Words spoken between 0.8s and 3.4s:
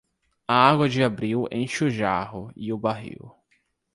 de abril enche o jarro e o barril.